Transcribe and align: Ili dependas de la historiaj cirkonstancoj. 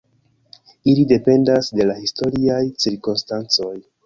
Ili 0.93 1.03
dependas 1.11 1.69
de 1.81 1.87
la 1.91 1.99
historiaj 1.99 2.63
cirkonstancoj. 2.87 3.73